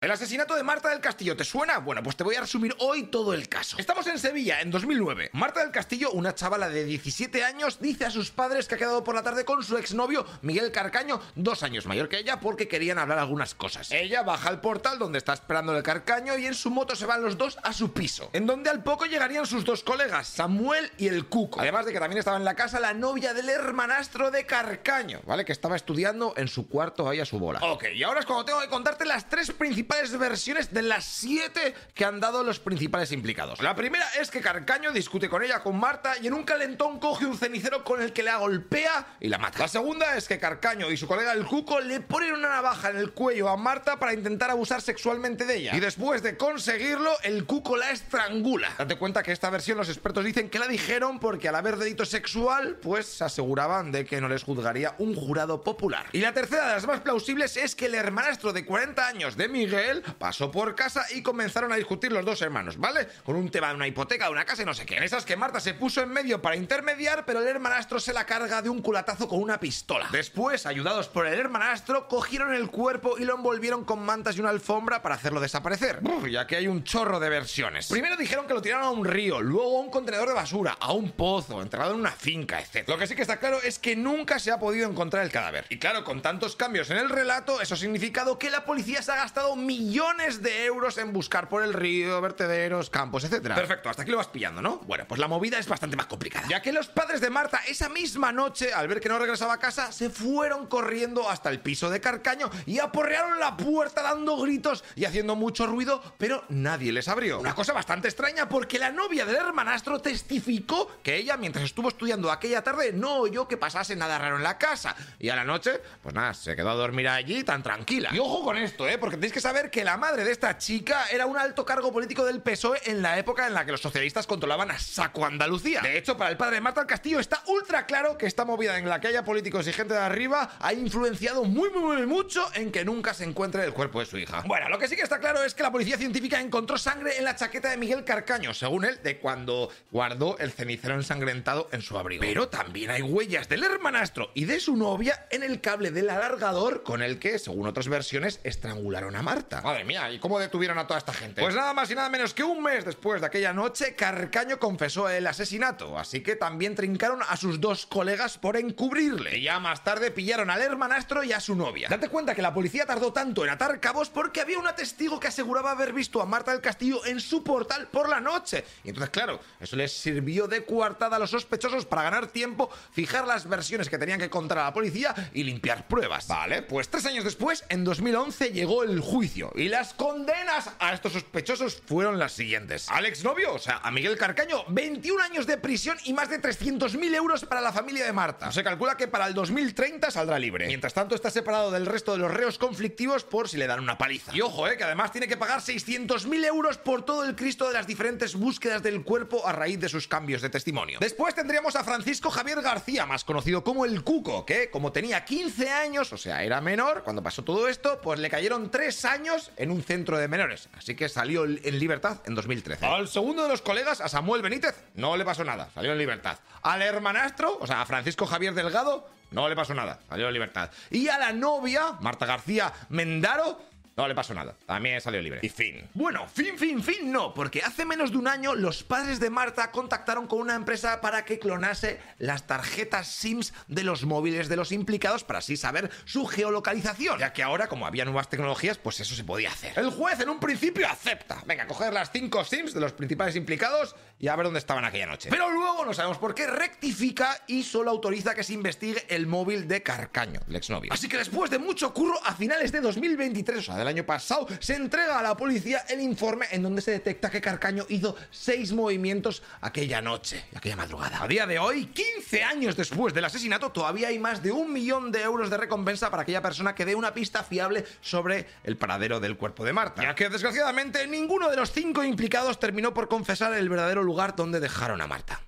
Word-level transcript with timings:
El 0.00 0.12
asesinato 0.12 0.54
de 0.54 0.62
Marta 0.62 0.90
del 0.90 1.00
Castillo, 1.00 1.36
¿te 1.36 1.42
suena? 1.42 1.78
Bueno, 1.78 2.04
pues 2.04 2.14
te 2.14 2.22
voy 2.22 2.36
a 2.36 2.40
resumir 2.40 2.72
hoy 2.78 3.06
todo 3.08 3.34
el 3.34 3.48
caso. 3.48 3.78
Estamos 3.80 4.06
en 4.06 4.20
Sevilla, 4.20 4.60
en 4.60 4.70
2009. 4.70 5.30
Marta 5.32 5.58
del 5.58 5.72
Castillo, 5.72 6.12
una 6.12 6.36
chavala 6.36 6.68
de 6.68 6.84
17 6.84 7.42
años, 7.42 7.80
dice 7.80 8.04
a 8.04 8.10
sus 8.12 8.30
padres 8.30 8.68
que 8.68 8.76
ha 8.76 8.78
quedado 8.78 9.02
por 9.02 9.16
la 9.16 9.24
tarde 9.24 9.44
con 9.44 9.64
su 9.64 9.76
exnovio 9.76 10.24
Miguel 10.42 10.70
Carcaño, 10.70 11.20
dos 11.34 11.64
años 11.64 11.86
mayor 11.86 12.08
que 12.08 12.18
ella, 12.18 12.38
porque 12.38 12.68
querían 12.68 13.00
hablar 13.00 13.18
algunas 13.18 13.56
cosas. 13.56 13.90
Ella 13.90 14.22
baja 14.22 14.48
al 14.50 14.60
portal 14.60 15.00
donde 15.00 15.18
está 15.18 15.32
esperando 15.32 15.76
el 15.76 15.82
Carcaño 15.82 16.38
y 16.38 16.46
en 16.46 16.54
su 16.54 16.70
moto 16.70 16.94
se 16.94 17.04
van 17.04 17.24
los 17.24 17.36
dos 17.36 17.58
a 17.64 17.72
su 17.72 17.92
piso, 17.92 18.30
en 18.34 18.46
donde 18.46 18.70
al 18.70 18.84
poco 18.84 19.04
llegarían 19.06 19.46
sus 19.46 19.64
dos 19.64 19.82
colegas, 19.82 20.28
Samuel 20.28 20.92
y 20.96 21.08
el 21.08 21.26
Cuco. 21.26 21.60
Además 21.60 21.86
de 21.86 21.92
que 21.92 21.98
también 21.98 22.20
estaba 22.20 22.36
en 22.36 22.44
la 22.44 22.54
casa 22.54 22.78
la 22.78 22.94
novia 22.94 23.34
del 23.34 23.48
hermanastro 23.48 24.30
de 24.30 24.46
Carcaño, 24.46 25.22
¿vale? 25.26 25.44
Que 25.44 25.50
estaba 25.50 25.74
estudiando 25.74 26.34
en 26.36 26.46
su 26.46 26.68
cuarto 26.68 27.08
ahí 27.08 27.18
a 27.18 27.24
su 27.24 27.40
bola. 27.40 27.58
Ok, 27.64 27.86
y 27.96 28.04
ahora 28.04 28.20
es 28.20 28.26
cuando 28.26 28.44
tengo 28.44 28.60
que 28.60 28.68
contarte 28.68 29.04
las 29.04 29.28
tres 29.28 29.50
principales 29.50 29.87
versiones 30.18 30.72
de 30.72 30.82
las 30.82 31.04
siete 31.04 31.74
que 31.94 32.04
han 32.04 32.20
dado 32.20 32.44
los 32.44 32.60
principales 32.60 33.10
implicados. 33.12 33.60
La 33.60 33.74
primera 33.74 34.06
es 34.20 34.30
que 34.30 34.40
Carcaño 34.40 34.92
discute 34.92 35.28
con 35.28 35.42
ella, 35.42 35.62
con 35.62 35.78
Marta, 35.78 36.14
y 36.20 36.26
en 36.26 36.34
un 36.34 36.44
calentón 36.44 37.00
coge 37.00 37.26
un 37.26 37.36
cenicero 37.36 37.82
con 37.82 38.02
el 38.02 38.12
que 38.12 38.22
la 38.22 38.36
golpea 38.36 39.16
y 39.20 39.28
la 39.28 39.38
mata. 39.38 39.58
La 39.60 39.68
segunda 39.68 40.16
es 40.16 40.28
que 40.28 40.38
Carcaño 40.38 40.90
y 40.90 40.96
su 40.96 41.06
colega 41.06 41.32
el 41.32 41.44
Cuco 41.44 41.80
le 41.80 42.00
ponen 42.00 42.34
una 42.34 42.48
navaja 42.48 42.90
en 42.90 42.98
el 42.98 43.12
cuello 43.12 43.48
a 43.48 43.56
Marta 43.56 43.98
para 43.98 44.12
intentar 44.12 44.50
abusar 44.50 44.82
sexualmente 44.82 45.44
de 45.46 45.56
ella. 45.56 45.76
Y 45.76 45.80
después 45.80 46.22
de 46.22 46.36
conseguirlo, 46.36 47.10
el 47.22 47.44
Cuco 47.44 47.76
la 47.76 47.90
estrangula. 47.90 48.74
Date 48.78 48.96
cuenta 48.96 49.22
que 49.22 49.32
esta 49.32 49.50
versión 49.50 49.78
los 49.78 49.88
expertos 49.88 50.24
dicen 50.24 50.50
que 50.50 50.58
la 50.58 50.68
dijeron 50.68 51.18
porque 51.18 51.48
al 51.48 51.56
haber 51.56 51.76
delito 51.76 52.04
sexual, 52.04 52.76
pues 52.82 53.06
se 53.06 53.24
aseguraban 53.24 53.90
de 53.90 54.04
que 54.04 54.20
no 54.20 54.28
les 54.28 54.44
juzgaría 54.44 54.94
un 54.98 55.14
jurado 55.14 55.64
popular. 55.64 56.06
Y 56.12 56.20
la 56.20 56.32
tercera 56.32 56.68
de 56.68 56.74
las 56.74 56.86
más 56.86 57.00
plausibles 57.00 57.56
es 57.56 57.74
que 57.74 57.86
el 57.86 57.94
hermanastro 57.94 58.52
de 58.52 58.64
40 58.64 59.06
años 59.06 59.36
de 59.36 59.48
Miguel 59.48 59.77
pasó 60.18 60.50
por 60.50 60.74
casa 60.74 61.04
y 61.14 61.22
comenzaron 61.22 61.72
a 61.72 61.76
discutir 61.76 62.12
los 62.12 62.24
dos 62.24 62.40
hermanos, 62.42 62.78
¿vale? 62.78 63.08
Con 63.24 63.36
un 63.36 63.50
tema 63.50 63.68
de 63.68 63.74
una 63.74 63.86
hipoteca, 63.86 64.26
de 64.26 64.32
una 64.32 64.44
casa 64.44 64.62
y 64.62 64.66
no 64.66 64.74
sé 64.74 64.86
qué. 64.86 64.96
En 64.96 65.02
esas 65.02 65.24
que 65.24 65.36
Marta 65.36 65.60
se 65.60 65.74
puso 65.74 66.02
en 66.02 66.10
medio 66.10 66.40
para 66.42 66.56
intermediar, 66.56 67.24
pero 67.24 67.40
el 67.40 67.48
hermanastro 67.48 68.00
se 68.00 68.12
la 68.12 68.26
carga 68.26 68.62
de 68.62 68.68
un 68.68 68.82
culatazo 68.82 69.28
con 69.28 69.40
una 69.40 69.60
pistola. 69.60 70.08
Después, 70.12 70.66
ayudados 70.66 71.08
por 71.08 71.26
el 71.26 71.38
hermanastro, 71.38 72.08
cogieron 72.08 72.54
el 72.54 72.70
cuerpo 72.70 73.18
y 73.18 73.24
lo 73.24 73.34
envolvieron 73.34 73.84
con 73.84 74.00
mantas 74.00 74.36
y 74.36 74.40
una 74.40 74.50
alfombra 74.50 75.02
para 75.02 75.14
hacerlo 75.14 75.40
desaparecer. 75.40 76.00
Uf, 76.02 76.26
ya 76.28 76.46
que 76.46 76.56
hay 76.56 76.68
un 76.68 76.84
chorro 76.84 77.20
de 77.20 77.28
versiones. 77.28 77.88
Primero 77.88 78.16
dijeron 78.16 78.46
que 78.46 78.54
lo 78.54 78.62
tiraron 78.62 78.86
a 78.86 78.90
un 78.90 79.04
río, 79.04 79.40
luego 79.40 79.78
a 79.78 79.80
un 79.82 79.90
contenedor 79.90 80.28
de 80.28 80.34
basura, 80.34 80.76
a 80.80 80.92
un 80.92 81.12
pozo, 81.12 81.62
enterrado 81.62 81.94
en 81.94 82.00
una 82.00 82.12
finca, 82.12 82.60
etc. 82.60 82.88
Lo 82.88 82.98
que 82.98 83.06
sí 83.06 83.14
que 83.14 83.22
está 83.22 83.38
claro 83.38 83.60
es 83.62 83.78
que 83.78 83.96
nunca 83.96 84.38
se 84.38 84.50
ha 84.50 84.58
podido 84.58 84.88
encontrar 84.88 85.24
el 85.24 85.30
cadáver. 85.30 85.66
Y 85.68 85.78
claro, 85.78 86.04
con 86.04 86.22
tantos 86.22 86.56
cambios 86.56 86.90
en 86.90 86.98
el 86.98 87.08
relato, 87.08 87.60
eso 87.60 87.74
ha 87.74 87.78
significado 87.78 88.38
que 88.38 88.50
la 88.50 88.64
policía 88.64 89.02
se 89.02 89.12
ha 89.12 89.16
gastado 89.16 89.56
millones 89.68 90.42
de 90.42 90.64
euros 90.64 90.96
en 90.96 91.12
buscar 91.12 91.50
por 91.50 91.62
el 91.62 91.74
río, 91.74 92.18
vertederos, 92.22 92.88
campos, 92.88 93.22
etc. 93.24 93.54
Perfecto, 93.54 93.90
hasta 93.90 94.00
aquí 94.00 94.10
lo 94.10 94.16
vas 94.16 94.28
pillando, 94.28 94.62
¿no? 94.62 94.78
Bueno, 94.86 95.04
pues 95.06 95.20
la 95.20 95.28
movida 95.28 95.58
es 95.58 95.68
bastante 95.68 95.94
más 95.94 96.06
complicada. 96.06 96.48
Ya 96.48 96.62
que 96.62 96.72
los 96.72 96.88
padres 96.88 97.20
de 97.20 97.28
Marta 97.28 97.60
esa 97.68 97.90
misma 97.90 98.32
noche, 98.32 98.72
al 98.72 98.88
ver 98.88 98.98
que 98.98 99.10
no 99.10 99.18
regresaba 99.18 99.52
a 99.52 99.58
casa, 99.58 99.92
se 99.92 100.08
fueron 100.08 100.68
corriendo 100.68 101.28
hasta 101.28 101.50
el 101.50 101.60
piso 101.60 101.90
de 101.90 102.00
Carcaño 102.00 102.48
y 102.64 102.78
aporrearon 102.78 103.38
la 103.38 103.58
puerta 103.58 104.00
dando 104.00 104.38
gritos 104.38 104.84
y 104.96 105.04
haciendo 105.04 105.36
mucho 105.36 105.66
ruido, 105.66 106.02
pero 106.16 106.44
nadie 106.48 106.90
les 106.90 107.06
abrió. 107.06 107.38
Una 107.38 107.54
cosa 107.54 107.74
bastante 107.74 108.08
extraña 108.08 108.48
porque 108.48 108.78
la 108.78 108.90
novia 108.90 109.26
del 109.26 109.36
hermanastro 109.36 110.00
testificó 110.00 110.90
que 111.02 111.16
ella, 111.16 111.36
mientras 111.36 111.66
estuvo 111.66 111.88
estudiando 111.88 112.32
aquella 112.32 112.64
tarde, 112.64 112.94
no 112.94 113.18
oyó 113.18 113.46
que 113.46 113.58
pasase 113.58 113.96
nada 113.96 114.16
raro 114.16 114.38
en 114.38 114.42
la 114.42 114.56
casa. 114.56 114.96
Y 115.18 115.28
a 115.28 115.36
la 115.36 115.44
noche, 115.44 115.82
pues 116.02 116.14
nada, 116.14 116.32
se 116.32 116.56
quedó 116.56 116.70
a 116.70 116.74
dormir 116.74 117.06
allí 117.08 117.44
tan 117.44 117.62
tranquila. 117.62 118.08
Y 118.14 118.18
ojo 118.18 118.42
con 118.42 118.56
esto, 118.56 118.88
¿eh? 118.88 118.96
Porque 118.96 119.16
tenéis 119.16 119.34
que 119.34 119.40
saber 119.42 119.57
que 119.66 119.84
la 119.84 119.96
madre 119.96 120.24
de 120.24 120.30
esta 120.30 120.56
chica 120.56 121.06
era 121.10 121.26
un 121.26 121.36
alto 121.36 121.64
cargo 121.64 121.92
político 121.92 122.24
del 122.24 122.40
PSOE 122.40 122.80
en 122.86 123.02
la 123.02 123.18
época 123.18 123.46
en 123.46 123.54
la 123.54 123.66
que 123.66 123.72
los 123.72 123.80
socialistas 123.80 124.26
controlaban 124.26 124.70
a 124.70 124.78
saco 124.78 125.26
Andalucía. 125.26 125.80
De 125.80 125.98
hecho, 125.98 126.16
para 126.16 126.30
el 126.30 126.36
padre 126.36 126.56
de 126.56 126.60
Marta 126.60 126.80
del 126.80 126.88
Castillo 126.88 127.18
está 127.18 127.42
ultra 127.46 127.84
claro 127.84 128.16
que 128.16 128.26
esta 128.26 128.44
movida 128.44 128.78
en 128.78 128.88
la 128.88 129.00
que 129.00 129.08
haya 129.08 129.24
políticos 129.24 129.66
y 129.66 129.72
gente 129.72 129.94
de 129.94 130.00
arriba 130.00 130.50
ha 130.60 130.72
influenciado 130.72 131.44
muy, 131.44 131.70
muy, 131.70 131.96
muy 131.96 132.06
mucho 132.06 132.46
en 132.54 132.70
que 132.70 132.84
nunca 132.84 133.14
se 133.14 133.24
encuentre 133.24 133.64
el 133.64 133.72
cuerpo 133.72 134.00
de 134.00 134.06
su 134.06 134.16
hija. 134.16 134.44
Bueno, 134.46 134.68
lo 134.68 134.78
que 134.78 134.86
sí 134.86 134.94
que 134.94 135.02
está 135.02 135.18
claro 135.18 135.42
es 135.42 135.54
que 135.54 135.62
la 135.62 135.72
policía 135.72 135.98
científica 135.98 136.40
encontró 136.40 136.78
sangre 136.78 137.18
en 137.18 137.24
la 137.24 137.34
chaqueta 137.34 137.70
de 137.70 137.76
Miguel 137.76 138.04
Carcaño, 138.04 138.54
según 138.54 138.84
él, 138.84 139.00
de 139.02 139.18
cuando 139.18 139.70
guardó 139.90 140.38
el 140.38 140.52
cenicero 140.52 140.94
ensangrentado 140.94 141.68
en 141.72 141.82
su 141.82 141.98
abrigo. 141.98 142.20
Pero 142.20 142.48
también 142.48 142.90
hay 142.90 143.02
huellas 143.02 143.48
del 143.48 143.64
hermanastro 143.64 144.30
y 144.34 144.44
de 144.44 144.60
su 144.60 144.76
novia 144.76 145.26
en 145.30 145.42
el 145.42 145.60
cable 145.60 145.90
del 145.90 146.10
alargador 146.10 146.82
con 146.82 147.02
el 147.02 147.18
que, 147.18 147.38
según 147.38 147.66
otras 147.66 147.88
versiones, 147.88 148.40
estrangularon 148.44 149.16
a 149.16 149.22
Marta. 149.22 149.47
Madre 149.50 149.84
mía, 149.84 150.10
¿y 150.10 150.18
cómo 150.18 150.38
detuvieron 150.38 150.78
a 150.78 150.86
toda 150.86 150.98
esta 150.98 151.12
gente? 151.12 151.40
Pues 151.40 151.54
nada 151.54 151.72
más 151.72 151.90
y 151.90 151.94
nada 151.94 152.08
menos 152.10 152.34
que 152.34 152.44
un 152.44 152.62
mes 152.62 152.84
después 152.84 153.20
de 153.20 153.26
aquella 153.26 153.52
noche, 153.52 153.94
Carcaño 153.94 154.58
confesó 154.58 155.08
el 155.08 155.26
asesinato, 155.26 155.98
así 155.98 156.22
que 156.22 156.36
también 156.36 156.74
trincaron 156.74 157.22
a 157.26 157.36
sus 157.36 157.60
dos 157.60 157.86
colegas 157.86 158.36
por 158.38 158.56
encubrirle. 158.56 159.38
Y 159.38 159.42
ya 159.42 159.58
más 159.58 159.82
tarde 159.82 160.10
pillaron 160.10 160.50
al 160.50 160.60
hermanastro 160.60 161.24
y 161.24 161.32
a 161.32 161.40
su 161.40 161.54
novia. 161.54 161.88
Date 161.88 162.08
cuenta 162.08 162.34
que 162.34 162.42
la 162.42 162.52
policía 162.52 162.84
tardó 162.86 163.12
tanto 163.12 163.44
en 163.44 163.50
atar 163.50 163.80
cabos 163.80 164.10
porque 164.10 164.40
había 164.40 164.58
un 164.58 164.68
testigo 164.76 165.18
que 165.18 165.28
aseguraba 165.28 165.70
haber 165.70 165.92
visto 165.92 166.20
a 166.20 166.26
Marta 166.26 166.52
del 166.52 166.60
Castillo 166.60 167.04
en 167.06 167.20
su 167.20 167.42
portal 167.42 167.88
por 167.88 168.08
la 168.08 168.20
noche. 168.20 168.64
Y 168.84 168.90
entonces, 168.90 169.10
claro, 169.10 169.40
eso 169.60 169.76
les 169.76 169.92
sirvió 169.92 170.46
de 170.46 170.64
coartada 170.64 171.16
a 171.16 171.18
los 171.18 171.30
sospechosos 171.30 171.86
para 171.86 172.02
ganar 172.02 172.26
tiempo, 172.26 172.70
fijar 172.92 173.26
las 173.26 173.48
versiones 173.48 173.88
que 173.88 173.98
tenían 173.98 174.20
que 174.20 174.30
contar 174.30 174.58
a 174.58 174.64
la 174.64 174.74
policía 174.74 175.14
y 175.32 175.44
limpiar 175.44 175.88
pruebas. 175.88 176.28
Vale, 176.28 176.62
pues 176.62 176.88
tres 176.88 177.06
años 177.06 177.24
después, 177.24 177.64
en 177.68 177.84
2011, 177.84 178.52
llegó 178.52 178.82
el 178.82 179.00
juicio 179.00 179.37
y 179.54 179.68
las 179.68 179.94
condenas 179.94 180.70
a 180.78 180.92
estos 180.92 181.12
sospechosos 181.12 181.80
fueron 181.86 182.18
las 182.18 182.32
siguientes. 182.32 182.88
Al 182.88 183.06
exnovio, 183.06 183.54
o 183.54 183.58
sea, 183.58 183.80
a 183.82 183.90
Miguel 183.90 184.18
Carcaño, 184.18 184.64
21 184.68 185.22
años 185.22 185.46
de 185.46 185.58
prisión 185.58 185.96
y 186.04 186.12
más 186.12 186.28
de 186.28 186.40
300.000 186.40 187.14
euros 187.14 187.44
para 187.44 187.60
la 187.60 187.72
familia 187.72 188.04
de 188.04 188.12
Marta. 188.12 188.50
Se 188.50 188.64
calcula 188.64 188.96
que 188.96 189.06
para 189.06 189.26
el 189.26 189.34
2030 189.34 190.10
saldrá 190.10 190.38
libre. 190.38 190.66
Mientras 190.66 190.94
tanto, 190.94 191.14
está 191.14 191.30
separado 191.30 191.70
del 191.70 191.86
resto 191.86 192.12
de 192.12 192.18
los 192.18 192.32
reos 192.32 192.58
conflictivos 192.58 193.24
por 193.24 193.48
si 193.48 193.56
le 193.56 193.66
dan 193.66 193.80
una 193.80 193.96
paliza. 193.96 194.34
Y 194.34 194.40
ojo, 194.40 194.66
eh, 194.66 194.76
que 194.76 194.84
además 194.84 195.12
tiene 195.12 195.28
que 195.28 195.36
pagar 195.36 195.60
600.000 195.60 196.44
euros 196.44 196.78
por 196.78 197.04
todo 197.04 197.24
el 197.24 197.36
Cristo 197.36 197.68
de 197.68 197.74
las 197.74 197.86
diferentes 197.86 198.34
búsquedas 198.34 198.82
del 198.82 199.04
cuerpo 199.04 199.46
a 199.46 199.52
raíz 199.52 199.78
de 199.78 199.88
sus 199.88 200.08
cambios 200.08 200.42
de 200.42 200.50
testimonio. 200.50 200.98
Después 201.00 201.34
tendríamos 201.34 201.76
a 201.76 201.84
Francisco 201.84 202.30
Javier 202.30 202.60
García, 202.60 203.06
más 203.06 203.24
conocido 203.24 203.62
como 203.62 203.84
el 203.84 204.02
Cuco, 204.02 204.44
que 204.44 204.70
como 204.70 204.90
tenía 204.90 205.24
15 205.24 205.70
años, 205.70 206.12
o 206.12 206.18
sea, 206.18 206.42
era 206.42 206.60
menor, 206.60 207.02
cuando 207.04 207.22
pasó 207.22 207.44
todo 207.44 207.68
esto, 207.68 208.00
pues 208.00 208.18
le 208.18 208.30
cayeron 208.30 208.70
3 208.70 209.04
años 209.04 209.27
en 209.56 209.70
un 209.70 209.82
centro 209.82 210.18
de 210.18 210.28
menores, 210.28 210.68
así 210.76 210.94
que 210.94 211.08
salió 211.08 211.44
en 211.44 211.78
libertad 211.78 212.20
en 212.24 212.34
2013. 212.34 212.86
Al 212.86 213.08
segundo 213.08 213.42
de 213.42 213.48
los 213.48 213.62
colegas, 213.62 214.00
a 214.00 214.08
Samuel 214.08 214.42
Benítez, 214.42 214.74
no 214.94 215.16
le 215.16 215.24
pasó 215.24 215.44
nada, 215.44 215.68
salió 215.74 215.92
en 215.92 215.98
libertad. 215.98 216.38
Al 216.62 216.82
hermanastro, 216.82 217.58
o 217.60 217.66
sea, 217.66 217.82
a 217.82 217.86
Francisco 217.86 218.26
Javier 218.26 218.54
Delgado, 218.54 219.08
no 219.30 219.48
le 219.48 219.56
pasó 219.56 219.74
nada, 219.74 220.00
salió 220.08 220.28
en 220.28 220.32
libertad. 220.32 220.70
Y 220.90 221.08
a 221.08 221.18
la 221.18 221.32
novia, 221.32 221.92
Marta 222.00 222.26
García 222.26 222.72
Mendaro, 222.88 223.60
no 223.98 224.06
le 224.06 224.14
pasó 224.14 224.32
nada. 224.32 224.54
También 224.64 225.00
salió 225.00 225.20
libre. 225.20 225.40
Y 225.42 225.48
fin. 225.48 225.88
Bueno, 225.92 226.28
fin, 226.28 226.56
fin, 226.56 226.80
fin, 226.84 227.10
no, 227.10 227.34
porque 227.34 227.62
hace 227.62 227.84
menos 227.84 228.12
de 228.12 228.18
un 228.18 228.28
año 228.28 228.54
los 228.54 228.84
padres 228.84 229.18
de 229.18 229.28
Marta 229.28 229.72
contactaron 229.72 230.28
con 230.28 230.38
una 230.38 230.54
empresa 230.54 231.00
para 231.00 231.24
que 231.24 231.40
clonase 231.40 231.98
las 232.18 232.46
tarjetas 232.46 233.08
SIMS 233.08 233.52
de 233.66 233.82
los 233.82 234.04
móviles 234.04 234.48
de 234.48 234.54
los 234.54 234.70
implicados 234.70 235.24
para 235.24 235.40
así 235.40 235.56
saber 235.56 235.90
su 236.04 236.26
geolocalización. 236.26 237.18
Ya 237.18 237.32
que 237.32 237.42
ahora, 237.42 237.66
como 237.66 237.88
había 237.88 238.04
nuevas 238.04 238.28
tecnologías, 238.30 238.78
pues 238.78 239.00
eso 239.00 239.16
se 239.16 239.24
podía 239.24 239.50
hacer. 239.50 239.76
El 239.76 239.90
juez 239.90 240.20
en 240.20 240.28
un 240.28 240.38
principio 240.38 240.86
acepta. 240.86 241.42
Venga, 241.44 241.66
coger 241.66 241.92
las 241.92 242.12
cinco 242.12 242.44
SIMs 242.44 242.74
de 242.74 242.80
los 242.80 242.92
principales 242.92 243.34
implicados 243.34 243.96
y 244.20 244.28
a 244.28 244.36
ver 244.36 244.44
dónde 244.44 244.60
estaban 244.60 244.84
aquella 244.84 245.06
noche. 245.06 245.28
Pero 245.28 245.50
luego, 245.50 245.84
no 245.84 245.92
sabemos 245.92 246.18
por 246.18 246.36
qué, 246.36 246.46
rectifica 246.46 247.42
y 247.48 247.64
solo 247.64 247.90
autoriza 247.90 248.36
que 248.36 248.44
se 248.44 248.52
investigue 248.52 249.04
el 249.08 249.26
móvil 249.26 249.66
de 249.66 249.82
Carcaño, 249.82 250.40
el 250.48 250.54
exnovio. 250.54 250.92
Así 250.92 251.08
que 251.08 251.16
después 251.16 251.50
de 251.50 251.58
mucho 251.58 251.92
curro, 251.92 252.20
a 252.24 252.34
finales 252.34 252.70
de 252.70 252.80
2023, 252.80 253.58
o 253.58 253.62
sea, 253.62 253.87
año 253.88 254.04
pasado, 254.04 254.46
se 254.60 254.74
entrega 254.76 255.18
a 255.18 255.22
la 255.22 255.36
policía 255.36 255.84
el 255.88 256.00
informe 256.00 256.46
en 256.50 256.62
donde 256.62 256.82
se 256.82 256.92
detecta 256.92 257.30
que 257.30 257.40
Carcaño 257.40 257.86
hizo 257.88 258.16
seis 258.30 258.72
movimientos 258.72 259.42
aquella 259.60 260.00
noche, 260.00 260.44
aquella 260.54 260.76
madrugada. 260.76 261.22
A 261.22 261.28
día 261.28 261.46
de 261.46 261.58
hoy, 261.58 261.86
15 261.86 262.42
años 262.42 262.76
después 262.76 263.14
del 263.14 263.24
asesinato, 263.24 263.72
todavía 263.72 264.08
hay 264.08 264.18
más 264.18 264.42
de 264.42 264.52
un 264.52 264.72
millón 264.72 265.10
de 265.10 265.22
euros 265.22 265.50
de 265.50 265.56
recompensa 265.56 266.10
para 266.10 266.22
aquella 266.22 266.42
persona 266.42 266.74
que 266.74 266.84
dé 266.84 266.94
una 266.94 267.14
pista 267.14 267.42
fiable 267.42 267.84
sobre 268.00 268.46
el 268.64 268.76
paradero 268.76 269.20
del 269.20 269.36
cuerpo 269.36 269.64
de 269.64 269.72
Marta. 269.72 270.02
Ya 270.02 270.14
que 270.14 270.28
desgraciadamente 270.28 271.06
ninguno 271.06 271.50
de 271.50 271.56
los 271.56 271.72
cinco 271.72 272.04
implicados 272.04 272.60
terminó 272.60 272.94
por 272.94 273.08
confesar 273.08 273.52
el 273.54 273.68
verdadero 273.68 274.02
lugar 274.02 274.36
donde 274.36 274.60
dejaron 274.60 275.00
a 275.00 275.06
Marta. 275.06 275.47